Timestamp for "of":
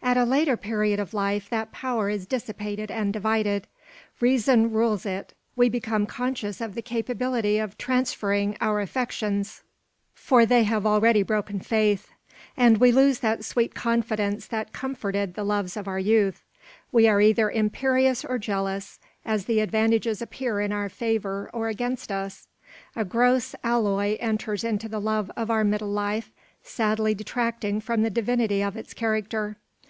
1.00-1.12, 6.62-6.74, 7.58-7.76, 15.76-15.86, 25.36-25.50, 28.62-28.74